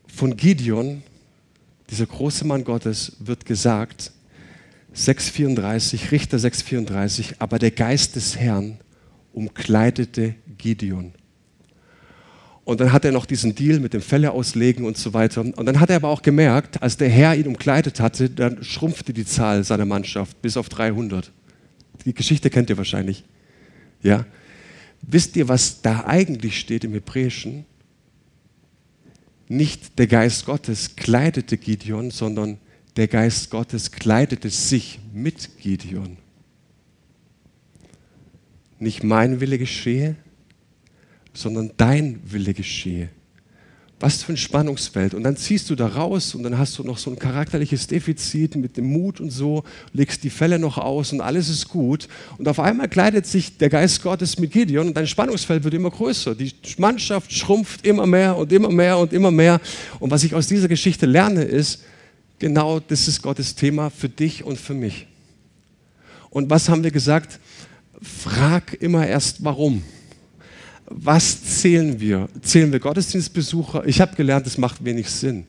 [0.07, 1.03] Von Gideon,
[1.89, 4.13] dieser große Mann Gottes, wird gesagt,
[4.95, 8.79] 6,34, Richter 6,34, aber der Geist des Herrn
[9.33, 11.13] umkleidete Gideon.
[12.65, 15.41] Und dann hat er noch diesen Deal mit dem Felle auslegen und so weiter.
[15.41, 19.13] Und dann hat er aber auch gemerkt, als der Herr ihn umkleidet hatte, dann schrumpfte
[19.13, 21.31] die Zahl seiner Mannschaft bis auf 300.
[22.05, 23.23] Die Geschichte kennt ihr wahrscheinlich.
[24.01, 24.25] Ja?
[25.03, 27.65] Wisst ihr, was da eigentlich steht im Hebräischen?
[29.47, 32.57] Nicht der Geist Gottes kleidete Gideon, sondern
[32.97, 36.17] der Geist Gottes kleidete sich mit Gideon.
[38.79, 40.15] nicht mein Wille geschehe,
[41.37, 43.09] sondern dein Wille geschehe.
[43.97, 45.13] Was für ein Spannungsfeld.
[45.13, 48.55] Und dann ziehst du da raus und dann hast du noch so ein charakterliches Defizit
[48.57, 52.09] mit dem Mut und so, legst die Fälle noch aus und alles ist gut.
[52.37, 55.91] Und auf einmal kleidet sich der Geist Gottes mit Gideon und dein Spannungsfeld wird immer
[55.91, 56.35] größer.
[56.35, 59.61] Die Mannschaft schrumpft immer mehr und immer mehr und immer mehr.
[59.99, 61.83] Und was ich aus dieser Geschichte lerne, ist,
[62.37, 65.07] genau das ist Gottes Thema für dich und für mich.
[66.29, 67.39] Und was haben wir gesagt?
[68.01, 69.81] Frag immer erst warum
[70.87, 72.29] was zählen wir?
[72.41, 73.85] Zählen wir Gottesdienstbesucher?
[73.87, 75.47] Ich habe gelernt, es macht wenig Sinn.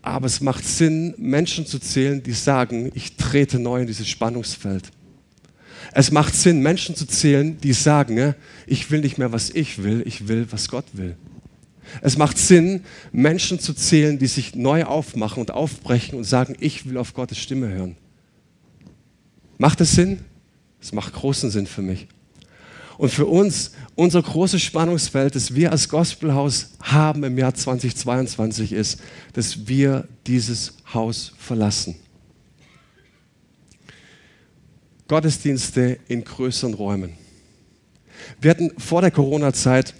[0.00, 4.90] Aber es macht Sinn, Menschen zu zählen, die sagen, ich trete neu in dieses Spannungsfeld.
[5.92, 8.34] Es macht Sinn, Menschen zu zählen, die sagen,
[8.66, 11.16] ich will nicht mehr, was ich will, ich will, was Gott will.
[12.02, 16.88] Es macht Sinn, Menschen zu zählen, die sich neu aufmachen und aufbrechen und sagen, ich
[16.88, 17.96] will auf Gottes Stimme hören.
[19.56, 20.20] Macht es Sinn?
[20.80, 22.06] Es macht großen Sinn für mich.
[22.98, 29.00] Und für uns, unser großes Spannungsfeld, das wir als Gospelhaus haben im Jahr 2022, ist,
[29.34, 31.94] dass wir dieses Haus verlassen.
[35.06, 37.14] Gottesdienste in größeren Räumen.
[38.40, 39.94] Wir hatten vor der Corona-Zeit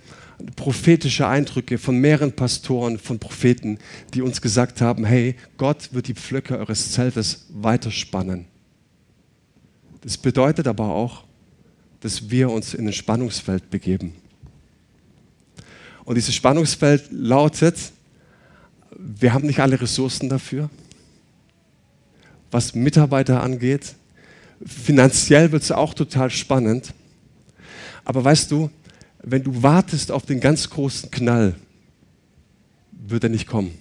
[0.57, 3.79] prophetische Eindrücke von mehreren Pastoren, von Propheten,
[4.13, 8.47] die uns gesagt haben, hey, Gott wird die Pflöcke eures Zeltes weiterspannen.
[10.01, 11.28] Das bedeutet aber auch,
[12.01, 14.15] dass wir uns in ein Spannungsfeld begeben.
[16.05, 17.77] Und dieses Spannungsfeld lautet,
[18.97, 20.71] wir haben nicht alle Ressourcen dafür,
[22.51, 23.95] was Mitarbeiter angeht.
[24.65, 26.95] Finanziell wird es auch total spannend.
[28.05, 28.71] Aber weißt du,
[29.23, 31.55] wenn du wartest auf den ganz großen Knall,
[32.93, 33.77] wird er nicht kommen.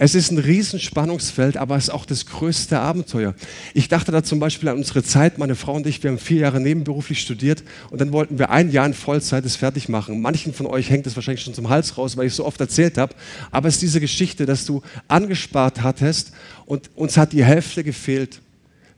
[0.00, 3.34] Es ist ein Riesenspannungsfeld, aber es ist auch das größte Abenteuer.
[3.74, 6.38] Ich dachte da zum Beispiel an unsere Zeit, meine Frau und ich, wir haben vier
[6.38, 10.20] Jahre nebenberuflich studiert und dann wollten wir ein Jahr in Vollzeit das fertig machen.
[10.20, 12.60] Manchen von euch hängt es wahrscheinlich schon zum Hals raus, weil ich es so oft
[12.60, 13.12] erzählt habe,
[13.50, 16.30] aber es ist diese Geschichte, dass du angespart hattest
[16.64, 18.40] und uns hat die Hälfte gefehlt.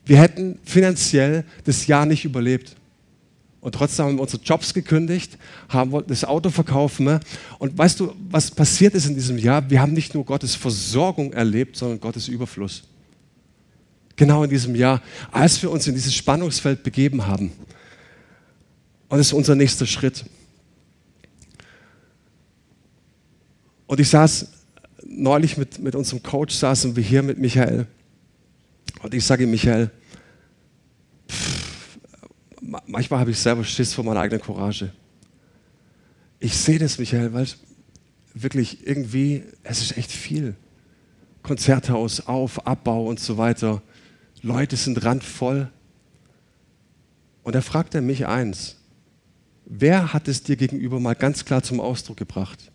[0.04, 2.76] Wir hätten finanziell das Jahr nicht überlebt.
[3.60, 5.36] Und trotzdem haben wir unsere Jobs gekündigt,
[5.68, 7.04] haben wollten das Auto verkaufen.
[7.04, 7.20] Ne?
[7.58, 9.68] Und weißt du, was passiert ist in diesem Jahr?
[9.68, 12.84] Wir haben nicht nur Gottes Versorgung erlebt, sondern Gottes Überfluss.
[14.16, 17.52] Genau in diesem Jahr, als wir uns in dieses Spannungsfeld begeben haben.
[19.08, 20.24] Und das ist unser nächster Schritt.
[23.86, 24.46] Und ich saß
[25.04, 27.86] neulich mit, mit unserem Coach, saßen wir hier mit Michael.
[29.02, 29.90] Und ich sage ihm, Michael,
[32.86, 34.92] manchmal habe ich selber Schiss vor meiner eigenen Courage.
[36.38, 37.46] Ich sehe das, Michael, weil
[38.34, 40.54] wirklich irgendwie, es ist echt viel.
[41.42, 43.82] Konzerthaus, Auf, Abbau und so weiter.
[44.42, 45.70] Leute sind randvoll.
[47.42, 48.76] Und da fragt er mich eins.
[49.64, 52.70] Wer hat es dir gegenüber mal ganz klar zum Ausdruck gebracht?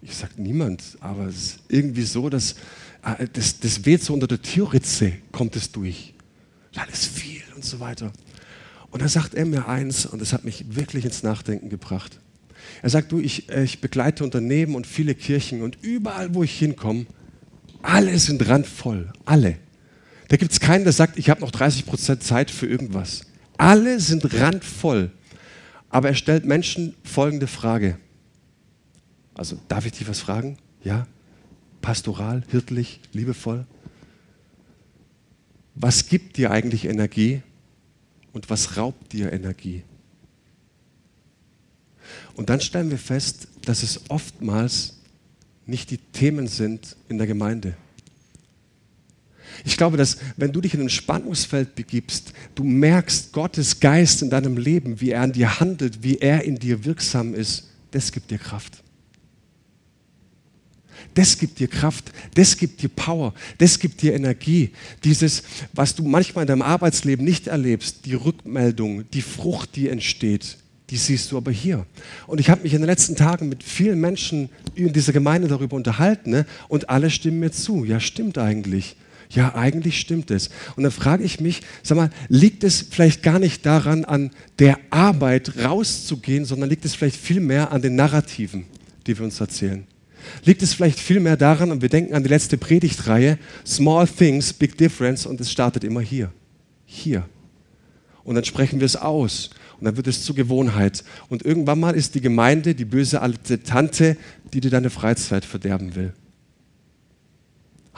[0.00, 2.54] Ich sage niemand, aber es ist irgendwie so, dass
[3.02, 6.14] äh, das, das weht so unter der Türritze, kommt es durch.
[6.76, 8.12] Alles viel und so weiter.
[8.90, 12.20] Und da sagt er mir eins, und das hat mich wirklich ins Nachdenken gebracht.
[12.82, 16.58] Er sagt, du, ich, äh, ich begleite Unternehmen und viele Kirchen und überall, wo ich
[16.58, 17.06] hinkomme,
[17.82, 19.56] alle sind randvoll, alle.
[20.28, 23.22] Da gibt es keinen, der sagt, ich habe noch 30 Prozent Zeit für irgendwas.
[23.56, 25.10] Alle sind randvoll.
[25.90, 27.98] Aber er stellt Menschen folgende Frage.
[29.34, 30.58] Also, darf ich dich was fragen?
[30.84, 31.06] Ja?
[31.80, 33.66] Pastoral, hirtlich, liebevoll?
[35.74, 37.40] Was gibt dir eigentlich Energie?
[38.32, 39.82] Und was raubt dir Energie?
[42.34, 44.96] Und dann stellen wir fest, dass es oftmals
[45.66, 47.76] nicht die Themen sind in der Gemeinde.
[49.64, 54.30] Ich glaube, dass wenn du dich in ein Spannungsfeld begibst, du merkst Gottes Geist in
[54.30, 58.30] deinem Leben, wie er an dir handelt, wie er in dir wirksam ist, das gibt
[58.30, 58.82] dir Kraft.
[61.14, 64.70] Das gibt dir Kraft, das gibt dir Power, das gibt dir Energie.
[65.04, 70.58] Dieses, was du manchmal in deinem Arbeitsleben nicht erlebst, die Rückmeldung, die Frucht, die entsteht,
[70.90, 71.86] die siehst du aber hier.
[72.26, 75.76] Und ich habe mich in den letzten Tagen mit vielen Menschen in dieser Gemeinde darüber
[75.76, 76.46] unterhalten ne?
[76.68, 77.84] und alle stimmen mir zu.
[77.84, 78.96] Ja, stimmt eigentlich.
[79.30, 80.48] Ja, eigentlich stimmt es.
[80.76, 84.78] Und dann frage ich mich, sag mal, liegt es vielleicht gar nicht daran, an der
[84.88, 88.64] Arbeit rauszugehen, sondern liegt es vielleicht vielmehr an den Narrativen,
[89.06, 89.86] die wir uns erzählen?
[90.44, 94.76] Liegt es vielleicht vielmehr daran, und wir denken an die letzte Predigtreihe, Small Things, Big
[94.76, 96.32] Difference, und es startet immer hier.
[96.84, 97.28] Hier.
[98.24, 99.50] Und dann sprechen wir es aus.
[99.78, 101.04] Und dann wird es zur Gewohnheit.
[101.28, 104.16] Und irgendwann mal ist die Gemeinde die böse alte Tante,
[104.52, 106.12] die dir deine Freizeit verderben will.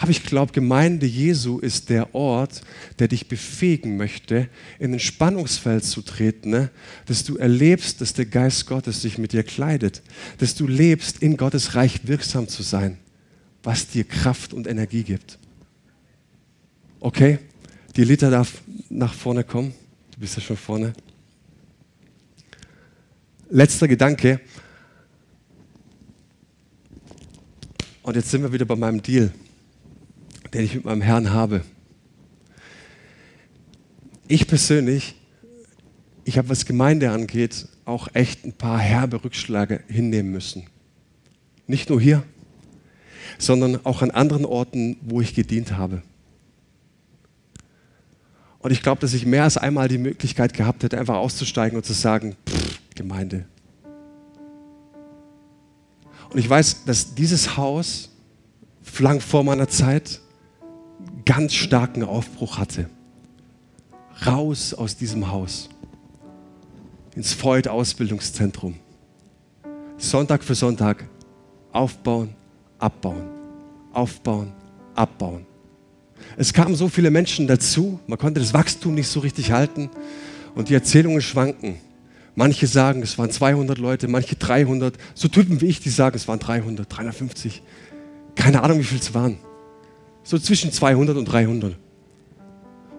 [0.00, 2.62] Aber ich glaube, Gemeinde Jesu ist der Ort,
[2.98, 6.70] der dich befähigen möchte, in ein Spannungsfeld zu treten, ne?
[7.04, 10.00] dass du erlebst, dass der Geist Gottes sich mit dir kleidet,
[10.38, 12.96] dass du lebst, in Gottes Reich wirksam zu sein,
[13.62, 15.38] was dir Kraft und Energie gibt.
[16.98, 17.38] Okay,
[17.94, 19.74] die Liter darf nach vorne kommen.
[20.14, 20.94] Du bist ja schon vorne.
[23.50, 24.40] Letzter Gedanke.
[28.02, 29.30] Und jetzt sind wir wieder bei meinem Deal
[30.52, 31.62] den ich mit meinem Herrn habe.
[34.28, 35.16] Ich persönlich,
[36.24, 40.64] ich habe, was Gemeinde angeht, auch echt ein paar herbe Rückschläge hinnehmen müssen.
[41.66, 42.22] Nicht nur hier,
[43.38, 46.02] sondern auch an anderen Orten, wo ich gedient habe.
[48.60, 51.84] Und ich glaube, dass ich mehr als einmal die Möglichkeit gehabt hätte, einfach auszusteigen und
[51.84, 53.46] zu sagen, pff, Gemeinde.
[56.30, 58.10] Und ich weiß, dass dieses Haus
[58.82, 60.20] flank vor meiner Zeit
[61.30, 62.90] ganz starken Aufbruch hatte.
[64.26, 65.68] Raus aus diesem Haus
[67.14, 68.74] ins Freud Ausbildungszentrum.
[69.96, 71.04] Sonntag für Sonntag
[71.70, 72.34] aufbauen,
[72.80, 73.28] abbauen,
[73.92, 74.52] aufbauen,
[74.96, 75.46] abbauen.
[76.36, 79.88] Es kamen so viele Menschen dazu, man konnte das Wachstum nicht so richtig halten
[80.56, 81.76] und die Erzählungen schwanken.
[82.34, 84.98] Manche sagen, es waren 200 Leute, manche 300.
[85.14, 87.62] So Typen wie ich, die sagen, es waren 300, 350.
[88.34, 89.38] Keine Ahnung, wie viel es waren.
[90.22, 91.76] So zwischen 200 und 300.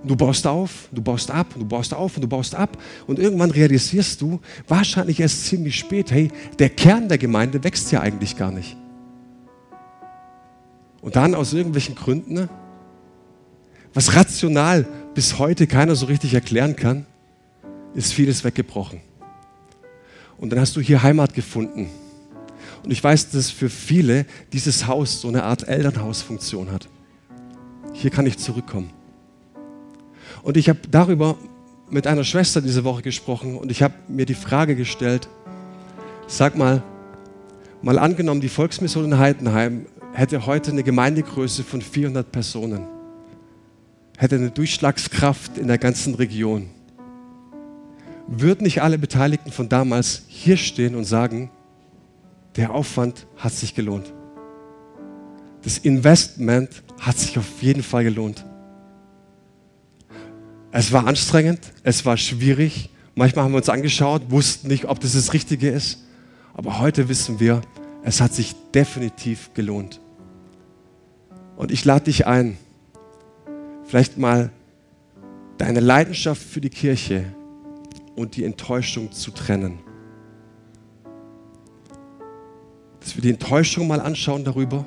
[0.01, 2.77] Und du baust auf, du baust ab, du baust auf und du baust ab.
[3.05, 8.01] Und irgendwann realisierst du, wahrscheinlich erst ziemlich spät, hey, der Kern der Gemeinde wächst ja
[8.01, 8.75] eigentlich gar nicht.
[11.01, 12.49] Und dann aus irgendwelchen Gründen,
[13.93, 17.05] was rational bis heute keiner so richtig erklären kann,
[17.93, 19.01] ist vieles weggebrochen.
[20.37, 21.89] Und dann hast du hier Heimat gefunden.
[22.83, 26.87] Und ich weiß, dass für viele dieses Haus so eine Art Elternhausfunktion hat
[27.93, 28.91] hier kann ich zurückkommen.
[30.43, 31.37] Und ich habe darüber
[31.89, 35.27] mit einer Schwester diese Woche gesprochen und ich habe mir die Frage gestellt,
[36.27, 36.81] sag mal,
[37.81, 42.87] mal angenommen, die Volksmission in Heidenheim hätte heute eine Gemeindegröße von 400 Personen,
[44.17, 46.69] hätte eine Durchschlagskraft in der ganzen Region.
[48.27, 51.51] Würden nicht alle Beteiligten von damals hier stehen und sagen,
[52.55, 54.13] der Aufwand hat sich gelohnt?
[55.63, 58.45] Das Investment hat sich auf jeden Fall gelohnt.
[60.71, 62.89] Es war anstrengend, es war schwierig.
[63.13, 66.05] Manchmal haben wir uns angeschaut, wussten nicht, ob das das Richtige ist.
[66.53, 67.61] Aber heute wissen wir,
[68.03, 69.99] es hat sich definitiv gelohnt.
[71.57, 72.57] Und ich lade dich ein,
[73.83, 74.51] vielleicht mal
[75.57, 77.25] deine Leidenschaft für die Kirche
[78.15, 79.79] und die Enttäuschung zu trennen.
[82.99, 84.85] Dass wir die Enttäuschung mal anschauen darüber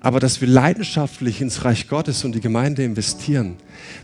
[0.00, 3.56] aber dass wir leidenschaftlich ins Reich Gottes und die Gemeinde investieren,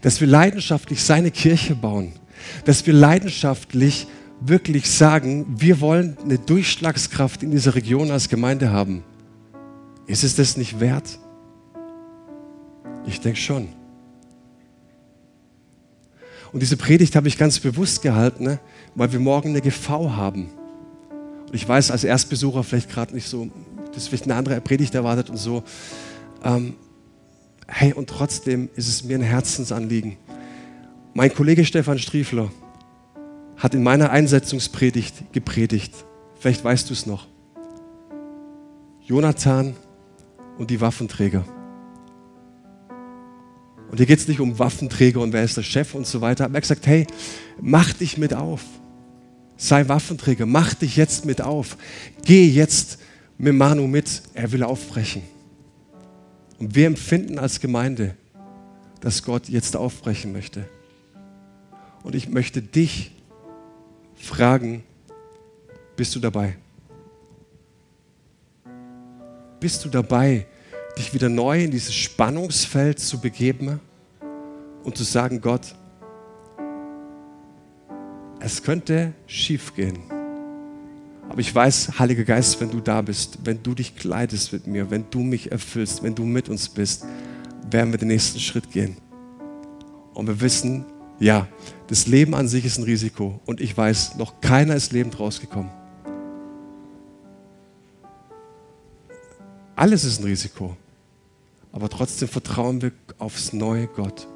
[0.03, 2.13] dass wir leidenschaftlich seine Kirche bauen,
[2.67, 4.07] dass wir leidenschaftlich
[4.41, 9.03] wirklich sagen, wir wollen eine Durchschlagskraft in dieser Region als Gemeinde haben.
[10.07, 11.19] Ist es das nicht wert?
[13.07, 13.69] Ich denke schon.
[16.53, 18.61] Und diese Predigt habe ich ganz bewusst gehalten, ne?
[18.95, 20.51] weil wir morgen eine GV haben.
[21.47, 23.51] Und ich weiß als Erstbesucher vielleicht gerade nicht so,
[23.97, 25.65] das vielleicht eine andere Predigt erwartet und so.
[26.45, 26.75] Ähm,
[27.67, 30.17] hey, und trotzdem ist es mir ein Herzensanliegen.
[31.15, 32.51] Mein Kollege Stefan Striefler
[33.57, 35.93] hat in meiner Einsetzungspredigt gepredigt.
[36.39, 37.27] Vielleicht weißt du es noch.
[39.07, 39.75] Jonathan
[40.59, 41.45] und die Waffenträger.
[43.91, 46.45] Und hier geht es nicht um Waffenträger und wer ist der Chef und so weiter.
[46.45, 47.07] Er hat gesagt, hey,
[47.61, 48.63] mach dich mit auf.
[49.57, 51.79] Sei Waffenträger, mach dich jetzt mit auf.
[52.25, 52.99] Geh jetzt
[53.39, 55.23] mit Manu mit, er will aufbrechen.
[56.59, 58.17] Und wir empfinden als Gemeinde,
[59.01, 60.69] dass Gott jetzt aufbrechen möchte.
[62.03, 63.13] Und ich möchte dich
[64.15, 64.83] fragen,
[65.97, 66.57] bist du dabei?
[69.61, 70.47] Bist du dabei,
[70.97, 73.81] dich wieder neu in dieses Spannungsfeld zu begeben
[74.85, 75.75] und zu sagen, Gott,
[78.41, 80.16] es könnte schief gehen.
[81.37, 84.91] Aber ich weiß, Heiliger Geist, wenn du da bist, wenn du dich kleidest mit mir,
[84.91, 87.05] wenn du mich erfüllst, wenn du mit uns bist,
[87.71, 88.97] werden wir den nächsten Schritt gehen.
[90.15, 90.87] Und wir wissen,
[91.21, 91.47] ja,
[91.89, 93.39] das Leben an sich ist ein Risiko.
[93.45, 95.71] Und ich weiß, noch keiner ist lebend rausgekommen.
[99.75, 100.75] Alles ist ein Risiko.
[101.71, 104.27] Aber trotzdem vertrauen wir aufs neue Gott.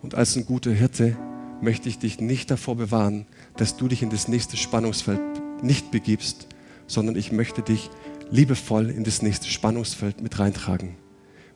[0.00, 1.16] Und als ein guter Hirte
[1.60, 3.26] möchte ich dich nicht davor bewahren,
[3.56, 5.29] dass du dich in das nächste Spannungsfeld
[5.62, 6.46] nicht begibst,
[6.86, 7.90] sondern ich möchte dich
[8.30, 10.96] liebevoll in das nächste Spannungsfeld mit reintragen.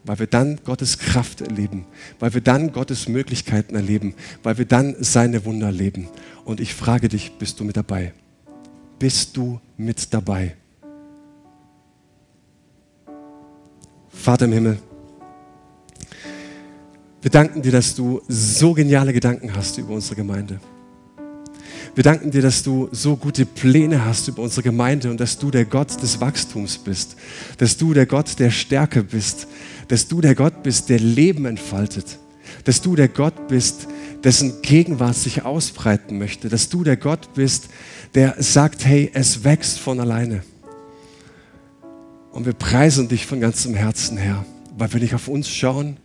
[0.05, 1.87] weil wir dann Gottes Kraft erleben,
[2.19, 6.09] weil wir dann Gottes Möglichkeiten erleben, weil wir dann seine Wunder erleben.
[6.45, 8.13] Und ich frage dich, bist du mit dabei?
[8.99, 10.57] Bist du mit dabei?
[14.11, 14.79] Vater im Himmel,
[17.23, 20.61] wir danken dir, dass du so geniale Gedanken hast über unsere Gemeinde.
[21.95, 25.51] Wir danken dir, dass du so gute Pläne hast über unsere Gemeinde und dass du
[25.51, 27.17] der Gott des Wachstums bist,
[27.59, 29.47] dass du der Gott der Stärke bist,
[29.89, 32.19] dass du der Gott bist, der Leben entfaltet,
[32.65, 33.87] dass du der Gott bist,
[34.25, 37.69] dessen Gegenwart sich ausbreiten möchte, dass du der Gott bist,
[38.15, 40.43] der sagt, hey, es wächst von alleine.
[42.33, 44.45] Und wir preisen dich von ganzem Herzen, Herr,
[44.77, 45.99] weil wir nicht auf uns schauen,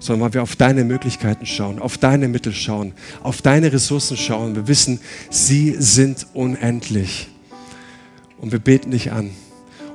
[0.00, 2.92] sondern weil wir auf deine Möglichkeiten schauen, auf deine Mittel schauen,
[3.22, 4.56] auf deine Ressourcen schauen.
[4.56, 4.98] Wir wissen,
[5.28, 7.28] sie sind unendlich.
[8.38, 9.30] Und wir beten dich an.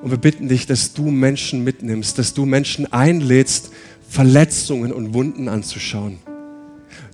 [0.02, 3.72] Und wir bitten dich, dass du Menschen mitnimmst, dass du Menschen einlädst,
[4.08, 6.20] Verletzungen und Wunden anzuschauen.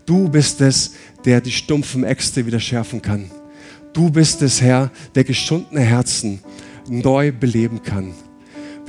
[0.05, 3.31] Du bist es, der die stumpfen Äxte wieder schärfen kann.
[3.93, 6.39] Du bist es, Herr, der geschundene Herzen
[6.89, 8.13] neu beleben kann.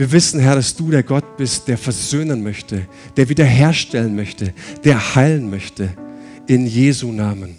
[0.03, 5.15] Wir wissen, Herr, dass du der Gott bist, der versöhnen möchte, der wiederherstellen möchte, der
[5.15, 5.91] heilen möchte.
[6.49, 7.55] In Jesu Namen.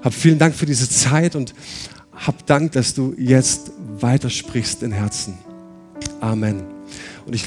[0.00, 1.52] Hab vielen Dank für diese Zeit und
[2.12, 5.36] hab Dank, dass du jetzt weitersprichst in Herzen.
[6.18, 6.75] Amen.